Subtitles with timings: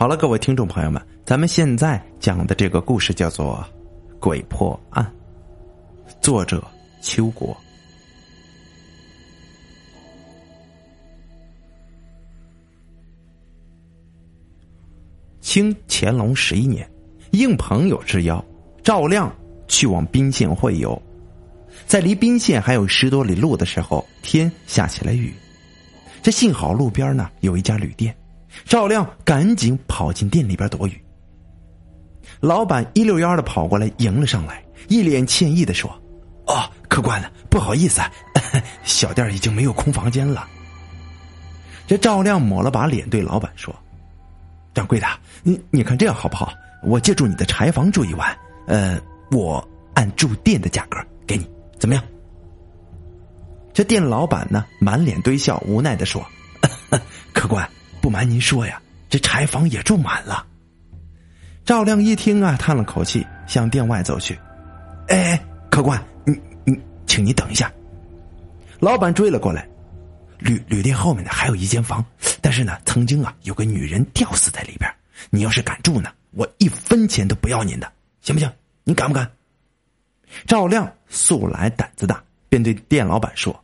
[0.00, 3.62] 好了，各位听众朋友们，咱们现在讲的这个故事叫做
[4.18, 5.04] 《鬼破案》，
[6.22, 6.66] 作者
[7.02, 7.54] 邱国。
[15.42, 16.90] 清乾隆十一年，
[17.32, 18.42] 应朋友之邀，
[18.82, 19.30] 赵亮
[19.68, 20.98] 去往宾县会友。
[21.86, 25.34] 在离宾县还有十多里路的时候，天下起了雨。
[26.22, 28.16] 这幸好路边呢有一家旅店，
[28.64, 31.04] 赵亮赶紧跑进店里边躲雨。
[32.40, 35.90] 老板一溜烟的跑过来迎了上来，一脸歉意的说
[36.46, 38.10] ：“哦，客官，不好意思，啊，
[38.82, 40.48] 小店已经没有空房间了。”
[41.86, 43.74] 这赵亮抹了把脸，对老板说
[44.72, 45.06] ：“掌柜的，
[45.42, 46.52] 你你看这样好不好？
[46.82, 48.36] 我借住你的柴房住一晚，
[48.66, 48.98] 呃，
[49.32, 52.04] 我按住店的价格给你。”怎么样？
[53.72, 56.24] 这店老板呢，满脸堆笑，无奈的说
[57.34, 57.68] ：“客官，
[58.00, 60.46] 不瞒您说呀，这柴房也住满了。”
[61.64, 64.38] 赵亮一听啊，叹了口气，向店外走去。
[65.08, 66.32] “哎，客官，你
[66.64, 67.70] 你，请你等一下。”
[68.80, 69.68] 老板追了过来。
[70.38, 72.02] 旅旅店后面呢，还有一间房，
[72.40, 74.90] 但是呢，曾经啊，有个女人吊死在里边。
[75.28, 78.50] 你要是敢住呢，我一分钱都不要您的，行不行？
[78.84, 79.30] 你敢不敢？
[80.46, 83.54] 赵亮素来胆子大，便对店老板说：“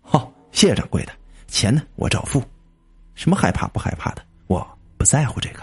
[0.00, 1.12] 好，谢谢掌柜的，
[1.48, 2.40] 钱呢我照付。
[3.20, 5.60] 什么害怕不害怕的，我不在乎这个。”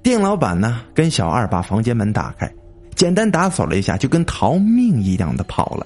[0.00, 2.48] 店老板呢跟小二把房间门打开，
[2.94, 5.84] 简单打扫了一下，就跟逃命一样的跑了。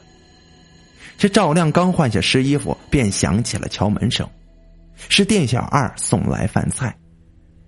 [1.17, 4.29] 这赵亮刚换下湿衣服，便响起了敲门声，
[5.09, 6.95] 是店小二送来饭菜。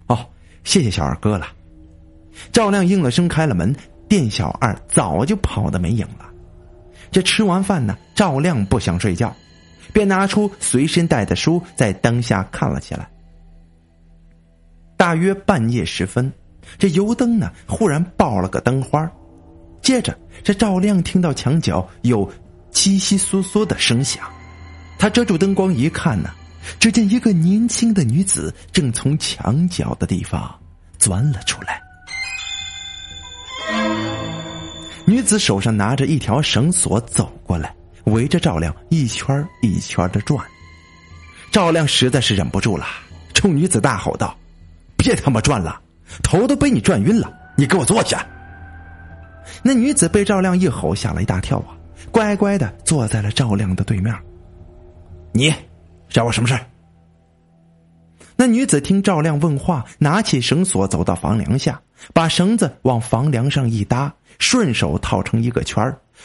[0.09, 0.19] 哦，
[0.65, 1.47] 谢谢小二哥了。
[2.53, 3.75] 赵亮应了声，开了门。
[4.07, 6.29] 店小二早就跑得没影了。
[7.11, 9.35] 这吃完饭呢，赵亮不想睡觉，
[9.99, 13.11] 便拿出随身带的书，在灯下看了起来。
[14.97, 16.33] 大约半夜时分，
[16.79, 19.11] 这油灯呢忽然爆了个灯花，
[19.83, 22.25] 接着这赵亮听到墙角有
[22.70, 24.23] 窸窸窣窣的声响，
[25.01, 26.31] 他遮住灯光一看呢，
[26.79, 30.57] 只见一个年轻的女子正从墙角的地方
[30.97, 31.83] 钻了出来。
[35.05, 40.45] 女子手上拿着一条绳索走过来，围着赵亮一圈一圈的转。
[41.51, 42.86] 赵亮实在是忍不住了，
[43.35, 44.36] 冲女子大吼道
[44.97, 45.81] ：“别他妈转了，
[46.23, 47.33] 头都被你转晕了！
[47.57, 48.25] 你给我坐下！”
[49.63, 51.77] 那女子被赵亮一吼吓了一大跳啊，
[52.11, 54.14] 乖乖的坐在了赵亮的对面。
[55.33, 55.53] 你
[56.08, 56.58] 找我什么事
[58.37, 61.81] 那女子听赵亮问话，拿起绳索走到房梁下，
[62.13, 65.83] 把绳子往房梁上一搭，顺手套成一个圈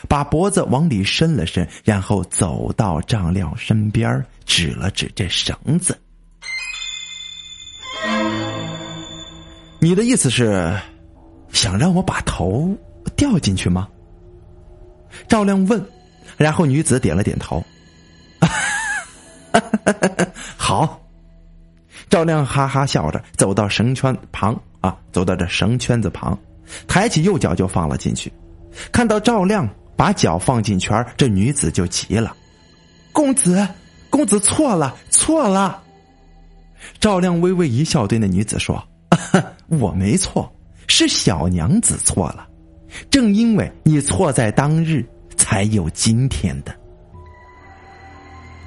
[0.07, 5.97] 把脖子往里伸了伸，然后走到赵亮身边，指了指这绳子
[9.79, 10.75] ：“你的意思是，
[11.51, 12.75] 想让我把头
[13.15, 13.87] 掉进去吗？”
[15.27, 15.83] 赵亮问，
[16.37, 17.63] 然后女子点了点头
[20.57, 20.99] ：“好。”
[22.09, 26.37] 赵亮哈哈笑着走到绳圈旁啊，走到这绳圈子旁，
[26.87, 28.31] 抬起右脚就放了进去。
[28.91, 32.35] 看到赵亮把脚放进圈这女子就急了
[33.11, 33.67] ：“公子，
[34.09, 35.81] 公子错了，错了！”
[36.99, 38.83] 赵亮微微一笑，对那女子说
[39.67, 40.51] ：“我没错，
[40.87, 42.47] 是小娘子错了。
[43.09, 45.05] 正因为你错在当日，
[45.37, 46.75] 才有今天的。”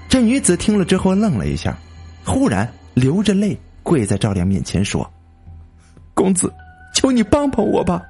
[0.08, 1.76] 这女子听了之后愣了一下，
[2.24, 2.70] 忽然。
[2.94, 5.06] 流着泪跪在赵亮面前说
[6.16, 6.50] ：“公子，
[6.94, 8.02] 求你帮帮我吧。”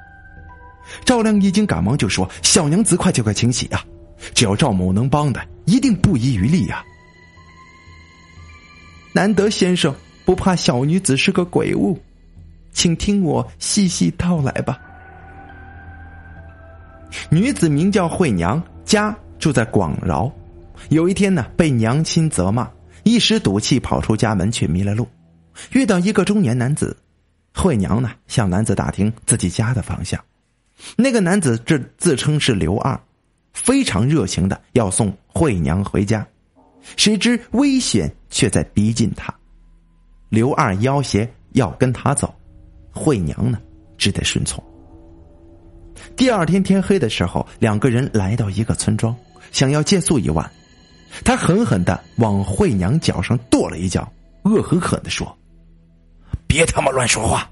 [1.05, 3.85] 赵亮一惊，赶忙就说：“小娘子，快就快请起呀！
[4.35, 6.85] 只要赵某能帮的，一定不遗余力呀。”
[9.13, 11.99] 难得先生不怕小女子是个鬼物，
[12.73, 14.79] 请听我细细道来吧。
[17.31, 20.31] 女子名叫惠娘，家住在广饶。
[20.91, 22.69] 有一天呢，被娘亲责骂。
[23.05, 25.09] 一时赌气跑出家门，却迷了路，
[25.71, 26.97] 遇到一个中年男子。
[27.55, 30.21] 惠娘呢向男子打听自己家的方向，
[30.97, 32.99] 那个男子这自称是刘二，
[33.53, 36.27] 非常热情的要送惠娘回家，
[36.97, 39.35] 谁知危险却在逼近他。
[40.29, 42.35] 刘二要挟要跟他走，
[42.93, 43.59] 惠娘呢
[43.97, 44.63] 只得顺从。
[46.15, 49.17] 第二天天黑的时候，两个人来到一个村庄，
[49.53, 50.51] 想要借宿一晚。
[51.25, 54.07] 他狠狠的往惠娘脚上跺了一脚，
[54.43, 55.35] 恶狠狠的说
[56.47, 57.51] ：“别他妈乱说话！”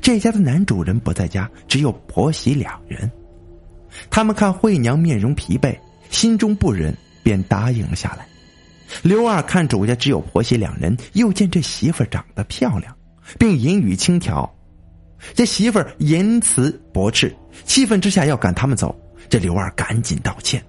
[0.00, 3.10] 这家的男主人不在家，只有婆媳两人。
[4.10, 5.76] 他们看惠娘面容疲惫，
[6.10, 8.26] 心中不忍，便答应了下来。
[9.02, 12.94] 刘二看主家只有婆媳两人，又见这媳妇长得漂亮，
[13.38, 14.48] 并言语轻佻，
[15.34, 17.34] 这媳妇言辞驳斥，
[17.64, 18.94] 气愤之下要赶他们走。
[19.28, 20.62] 这刘二赶紧道歉。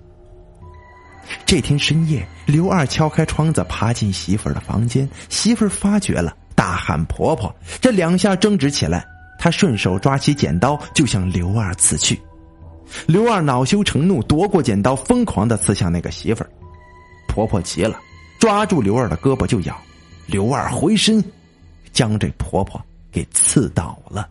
[1.45, 5.09] 这天深夜，刘二敲开窗子，爬进媳妇儿的房间。
[5.29, 9.05] 媳妇儿发觉了，大喊：“婆婆！”这两下争执起来，
[9.39, 12.19] 他顺手抓起剪刀就向刘二刺去。
[13.07, 16.49] 刘二恼羞成怒，夺过剪刀，疯狂的刺向那个媳妇儿。
[17.27, 17.97] 婆婆急了，
[18.39, 19.75] 抓住刘二的胳膊就咬。
[20.27, 21.23] 刘二回身，
[21.91, 22.79] 将这婆婆
[23.11, 24.29] 给刺倒了。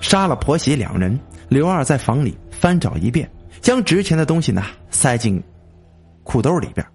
[0.00, 1.18] 杀了婆媳两人，
[1.48, 3.28] 刘二在房里翻找一遍。
[3.60, 4.62] 将值钱的东西呢
[4.92, 5.42] 塞进
[6.22, 6.86] 裤兜里边，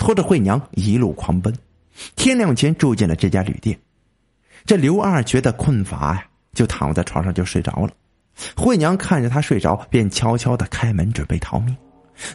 [0.00, 1.54] 拖着惠娘一路狂奔。
[2.16, 3.78] 天亮前住进了这家旅店。
[4.64, 6.24] 这刘二觉得困乏呀，
[6.54, 7.90] 就躺在床上就睡着了。
[8.56, 11.76] 惠娘看着他睡着，便悄悄的开门准备逃命。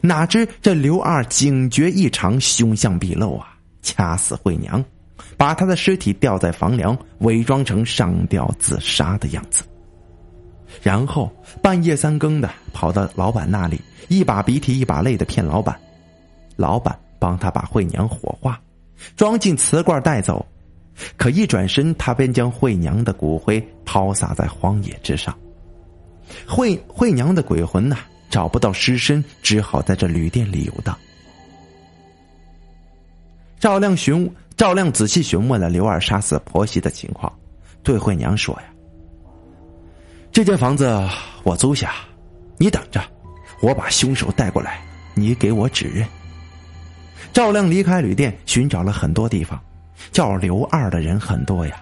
[0.01, 3.57] 哪知这刘二警觉异常，凶相毕露啊！
[3.81, 4.83] 掐死惠娘，
[5.37, 9.63] 把她的尸体吊在房梁，伪装成上吊自杀的样子。
[10.81, 11.31] 然后
[11.61, 15.79] 半夜三更的跑到老板那里，一把鼻涕一把泪的骗老板，
[16.55, 18.59] 老板帮他把惠娘火化，
[19.15, 20.45] 装进瓷罐带走。
[21.17, 25.37] 可一转身，他便将惠娘的骨灰抛洒在荒野之上。
[26.47, 27.97] 惠惠娘的鬼魂呐，
[28.29, 30.97] 找不到尸身，只好在这旅店里游荡。
[33.59, 37.31] 赵亮询赵亮仔细询问了刘二杀死婆媳的情况，
[37.83, 38.63] 对惠娘说呀。
[40.31, 41.07] 这间房子
[41.43, 41.93] 我租下，
[42.57, 43.01] 你等着，
[43.61, 44.81] 我把凶手带过来，
[45.13, 46.07] 你给我指认。
[47.35, 49.59] 赵亮离开旅店，寻找了很多地方，
[50.13, 51.75] 叫刘二的人很多呀，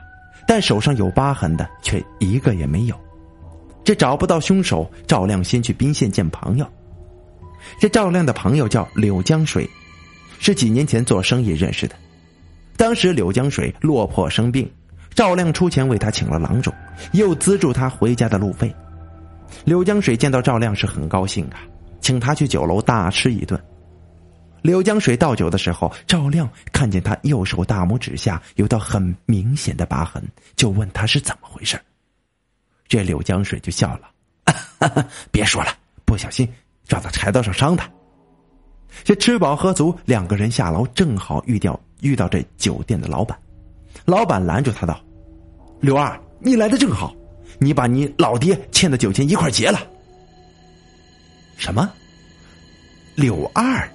[0.47, 2.99] 但手上有疤痕的却一个也没有。
[3.83, 6.67] 这找不到凶手，赵亮先去宾县见朋友。
[7.79, 9.69] 这赵亮的朋友叫柳江水，
[10.39, 11.93] 是几年前做生意认识的，
[12.75, 14.67] 当时柳江水落魄生病。
[15.13, 16.73] 赵亮出钱为他请了郎中，
[17.11, 18.73] 又资助他回家的路费。
[19.65, 21.61] 柳江水见到赵亮是很高兴啊，
[22.01, 23.63] 请他去酒楼大吃一顿。
[24.63, 30.23] 柳江水倒酒的时候，赵亮看见他右手大拇指下有道很明显的疤痕，
[30.55, 31.79] 就问他是怎么回事。
[32.87, 34.09] 这柳江水就笑了
[35.31, 35.75] ：“别说了，
[36.05, 36.49] 不小心
[36.87, 37.83] 撞到柴刀上伤的。”
[39.03, 43.37] 这吃饱喝足，两个人下楼，正好遇到遇到这酒店的老板。
[44.05, 44.97] 老板拦住他道
[45.81, 47.13] ：“刘二，你来的正好，
[47.59, 49.85] 你把你老爹欠的酒钱一块结了。”
[51.57, 51.91] 什么？
[53.15, 53.91] 柳二？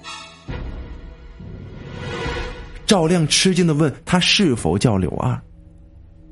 [2.89, 5.39] 赵亮吃惊的问他是否叫柳二？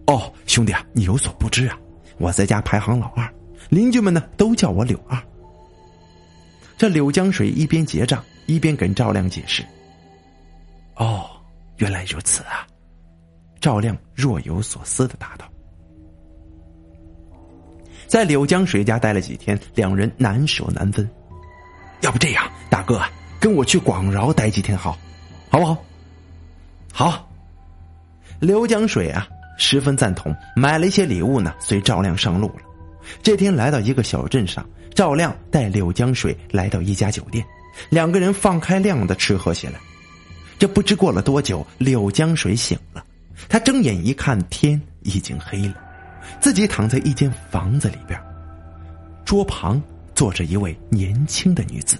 [0.07, 1.77] 哦，兄弟啊，你有所不知啊，
[2.17, 3.31] 我在家排行老二，
[3.69, 5.21] 邻居们呢都叫我柳二。
[6.75, 9.63] 这柳江水一边结账一边跟赵亮解释
[10.97, 11.29] ：“哦，
[11.75, 12.65] 原来如此啊。”
[13.61, 15.45] 赵亮若有所思的答道
[18.09, 21.07] ：“在柳江水家待了几天，两人难舍难分。
[22.01, 22.99] 要不这样，大哥，
[23.39, 24.97] 跟我去广饶待几天，好，
[25.51, 25.77] 好不好？
[26.97, 27.29] 好。”
[28.41, 29.27] 柳江水啊，
[29.59, 32.61] 十分赞同，买了一些礼物呢，随赵亮上路了。
[33.21, 37.45] 这天来到一个小镇上，赵亮带柳江水来到一家酒店，
[37.89, 39.73] 两个人放开量的吃喝起来。
[40.57, 43.05] 这不知过了多久，柳江水醒了。
[43.47, 45.75] 他睁眼一看，天已经黑了，
[46.41, 48.19] 自己躺在一间房子里边，
[49.23, 49.79] 桌旁
[50.15, 51.95] 坐着一位年轻的女子。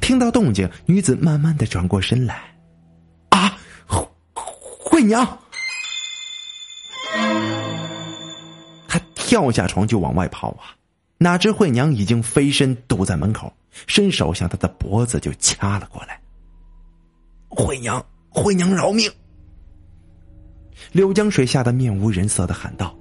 [0.00, 2.40] 听到动静，女子慢慢的转过身来，
[5.08, 5.38] 娘！
[8.86, 10.76] 他跳下床就往外跑啊，
[11.18, 13.52] 哪知惠娘已经飞身堵在门口，
[13.86, 16.20] 伸手向他的脖子就掐了过来。
[17.48, 19.10] 惠娘，惠娘饶命！
[20.92, 22.96] 柳江水吓得面无人色的喊道：“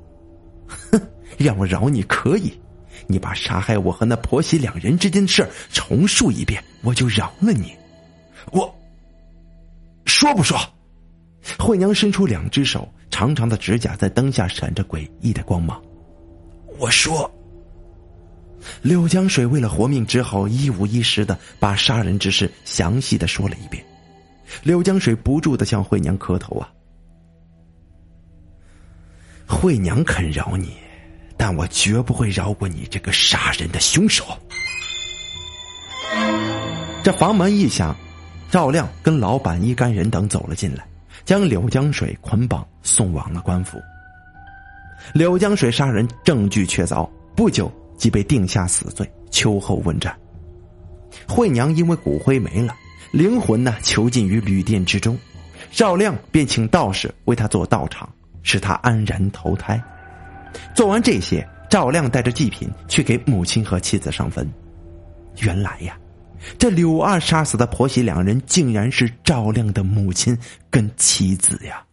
[0.67, 0.99] 哼，
[1.37, 2.59] 让我饶你可以，
[3.07, 7.75] 你把杀害我和那婆媳两人之间的事重述一遍，我就饶了你。
[8.51, 8.73] 我
[10.05, 10.57] 说不说？”
[11.57, 15.81] 惠娘伸出两只手，长长的指甲在灯下闪着诡异的光芒。
[16.77, 17.29] 我说。
[18.81, 23.81] 柳江水为了活命，只好一五一十的把杀人之事详细的说了一遍。
[24.63, 26.67] 柳江水不住的向惠娘磕头啊。
[29.47, 30.73] 惠娘肯饶你，
[31.37, 34.25] 但我绝不会饶过你这个杀人的凶手。
[37.03, 37.95] 这房门一响，
[38.51, 40.85] 赵亮跟老板一干人等走了进来，
[41.25, 43.81] 将柳江水捆绑送往了官府。
[45.13, 50.17] 柳江水杀人证据确凿，不久即被定下死罪，秋后问斩。
[51.27, 52.75] 惠娘因为骨灰没了，
[53.12, 55.17] 灵魂呢囚禁于旅店之中，
[55.71, 58.09] 赵亮便请道士为他做道场，
[58.43, 59.81] 使他安然投胎。
[60.74, 64.50] 做完这些，赵亮带着祭品去给母亲和妻子上坟。
[65.39, 65.97] 原来呀，
[66.58, 70.38] 这柳二杀死的婆媳两人，竟然是赵亮的母亲
[70.70, 71.84] 跟妻子呀。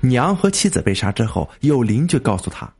[0.00, 2.72] 娘和妻子被杀之后，有邻居告诉他，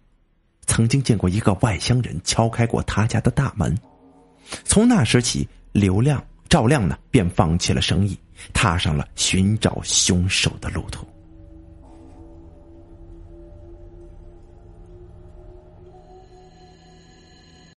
[0.66, 3.76] 曾经见过一个外乡人敲开过他家的大门。
[4.64, 8.18] 从那时起，刘亮、赵亮呢便放弃了生意，
[8.52, 11.06] 踏上了寻找凶手的路途。